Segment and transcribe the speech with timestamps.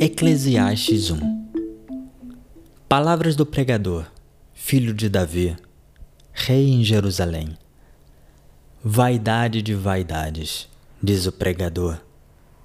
[0.00, 1.18] Eclesiastes 1
[2.88, 4.06] Palavras do pregador,
[4.54, 5.56] filho de Davi,
[6.32, 7.58] rei em Jerusalém.
[8.84, 10.68] Vaidade de vaidades,
[11.02, 11.98] diz o pregador.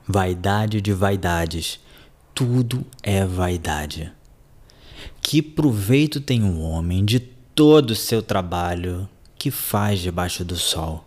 [0.08, 1.80] Vaidade de vaidades,
[2.36, 4.14] tudo é vaidade.
[5.20, 9.10] Que proveito tem um homem de todo o seu trabalho
[9.40, 11.04] que faz debaixo do sol?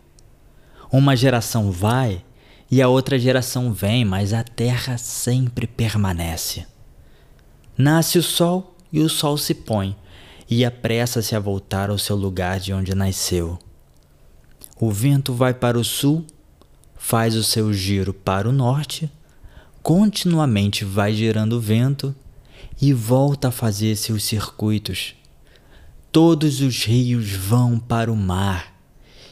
[0.91, 2.25] Uma geração vai
[2.71, 6.67] e a outra geração vem, mas a terra sempre permanece.
[7.79, 9.97] Nasce o sol e o sol se põe,
[10.49, 13.59] e apressa-se a voltar ao seu lugar de onde nasceu.
[14.81, 16.25] O vento vai para o sul,
[16.97, 19.11] faz o seu giro para o norte,
[19.83, 22.15] continuamente vai girando o vento
[22.81, 25.15] e volta a fazer seus circuitos.
[26.11, 28.75] Todos os rios vão para o mar,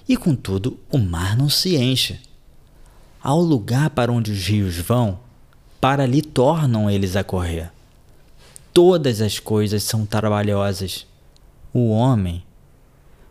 [0.09, 2.21] e contudo o mar não se enche
[3.25, 5.19] ao lugar para onde os rios vão,
[5.81, 7.73] para ali tornam eles a correr.
[8.71, 11.07] Todas as coisas são trabalhosas.
[11.73, 12.45] O homem,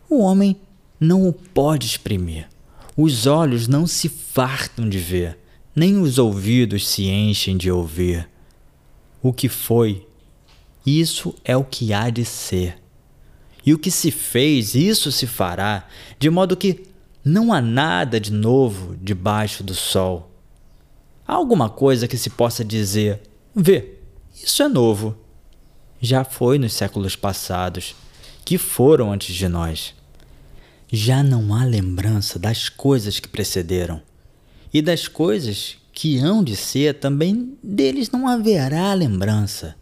[0.09, 0.58] o homem
[1.00, 2.50] não o pode exprimir.
[2.98, 5.38] Os olhos não se fartam de ver,
[5.76, 8.28] nem os ouvidos se enchem de ouvir.
[9.22, 10.08] O que foi,
[10.84, 12.80] isso é o que há de ser.
[13.64, 16.92] E o que se fez, isso se fará, de modo que
[17.24, 20.32] não há nada de novo debaixo do sol.
[21.26, 23.22] Há alguma coisa que se possa dizer:
[23.56, 23.96] vê,
[24.34, 25.16] isso é novo.
[26.02, 27.96] Já foi nos séculos passados,
[28.44, 29.96] que foram antes de nós.
[30.92, 34.02] Já não há lembrança das coisas que precederam,
[34.74, 39.76] e das coisas que hão de ser também deles não haverá lembrança.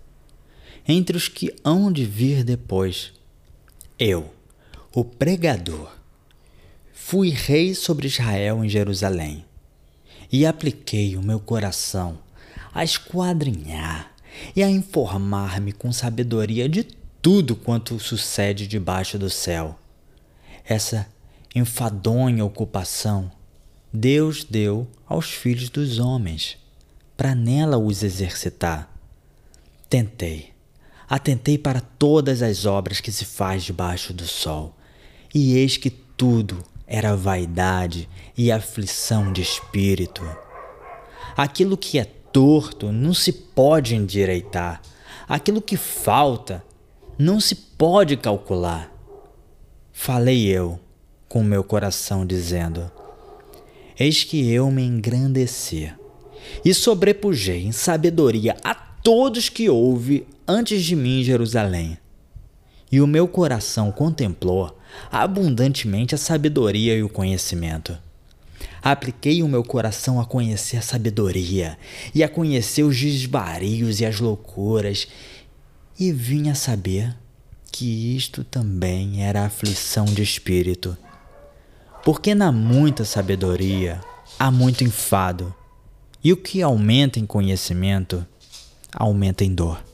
[0.87, 3.13] Entre os que hão de vir depois,
[3.97, 4.31] eu,
[4.93, 5.91] o pregador,
[7.03, 9.43] Fui rei sobre Israel em Jerusalém,
[10.31, 12.19] e apliquei o meu coração
[12.73, 14.13] a esquadrinhar
[14.55, 16.83] e a informar-me com sabedoria de
[17.21, 19.77] tudo quanto sucede debaixo do céu.
[20.63, 21.05] Essa
[21.53, 23.29] enfadonha ocupação
[23.91, 26.57] Deus deu aos filhos dos homens,
[27.17, 28.89] para nela os exercitar.
[29.89, 30.53] Tentei,
[31.09, 34.77] atentei para todas as obras que se faz debaixo do sol,
[35.33, 36.63] e eis que tudo
[36.93, 40.21] era vaidade e aflição de espírito.
[41.37, 44.81] Aquilo que é torto não se pode endireitar,
[45.25, 46.61] aquilo que falta
[47.17, 48.91] não se pode calcular.
[49.93, 50.77] Falei eu
[51.29, 52.91] com meu coração, dizendo:
[53.97, 55.93] Eis que eu me engrandeci
[56.65, 61.97] e sobrepujei em sabedoria a todos que houve antes de mim em Jerusalém.
[62.91, 64.77] E o meu coração contemplou
[65.11, 67.97] abundantemente a sabedoria e o conhecimento.
[68.83, 71.77] Apliquei o meu coração a conhecer a sabedoria
[72.13, 75.07] e a conhecer os desvarios e as loucuras,
[75.99, 77.15] e vim a saber
[77.71, 80.97] que isto também era aflição de espírito.
[82.03, 84.01] Porque na muita sabedoria
[84.37, 85.53] há muito enfado,
[86.23, 88.25] e o que aumenta em conhecimento
[88.91, 89.90] aumenta em dor.